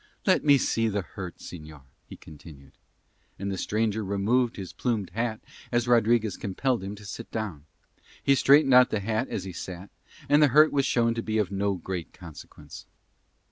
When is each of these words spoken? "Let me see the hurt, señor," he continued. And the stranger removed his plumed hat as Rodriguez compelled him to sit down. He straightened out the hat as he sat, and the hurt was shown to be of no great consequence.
"Let 0.25 0.43
me 0.43 0.57
see 0.57 0.87
the 0.87 1.03
hurt, 1.03 1.37
señor," 1.37 1.83
he 2.07 2.17
continued. 2.17 2.71
And 3.37 3.51
the 3.51 3.55
stranger 3.59 4.03
removed 4.03 4.55
his 4.55 4.73
plumed 4.73 5.11
hat 5.11 5.41
as 5.71 5.87
Rodriguez 5.87 6.37
compelled 6.37 6.83
him 6.83 6.95
to 6.95 7.05
sit 7.05 7.29
down. 7.29 7.65
He 8.23 8.33
straightened 8.33 8.73
out 8.73 8.89
the 8.89 9.01
hat 9.01 9.29
as 9.29 9.43
he 9.43 9.53
sat, 9.53 9.91
and 10.27 10.41
the 10.41 10.47
hurt 10.57 10.71
was 10.71 10.87
shown 10.87 11.13
to 11.13 11.21
be 11.21 11.37
of 11.37 11.51
no 11.51 11.75
great 11.75 12.13
consequence. 12.13 12.87